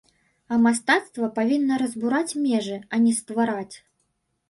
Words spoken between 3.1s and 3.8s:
ствараць.